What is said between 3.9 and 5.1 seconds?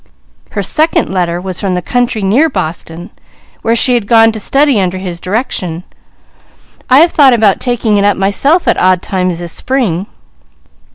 had gone to study under